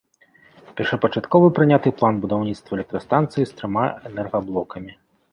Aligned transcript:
Першапачаткова 0.77 1.49
прыняты 1.59 1.91
план 1.99 2.13
будаўніцтва 2.23 2.71
электрастанцыі 2.77 3.43
з 3.51 3.59
трыма 3.59 3.83
энергаблокамі. 4.11 4.91